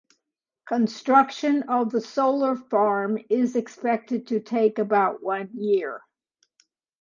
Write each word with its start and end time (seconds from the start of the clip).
Construction 0.65 1.61
of 1.69 1.91
the 1.91 2.01
solar 2.01 2.55
farm 2.55 3.19
is 3.29 3.55
expected 3.55 4.25
to 4.29 4.39
take 4.39 4.79
about 4.79 5.21
one 5.21 5.51
year. 5.53 6.01